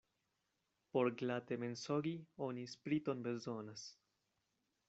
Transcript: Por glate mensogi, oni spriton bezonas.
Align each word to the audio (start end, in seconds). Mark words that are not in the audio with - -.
Por 0.95 1.09
glate 1.19 1.59
mensogi, 1.65 2.15
oni 2.49 2.67
spriton 2.75 3.25
bezonas. 3.29 3.89